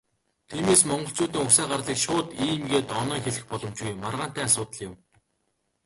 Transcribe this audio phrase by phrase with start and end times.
[0.49, 4.93] Тиймээс, монголчуудын угсаа гарлыг шууд "ийм" гээд оноон хэлэх боломжгүй, маргаантай асуудал юм.